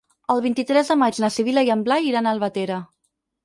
El 0.35 0.39
vint-i-tres 0.45 0.89
de 0.93 0.97
maig 1.03 1.21
na 1.25 1.31
Sibil·la 1.37 1.67
i 1.69 1.71
en 1.77 1.87
Blai 1.91 2.11
iran 2.13 2.31
a 2.33 2.37
Albatera. 2.39 2.85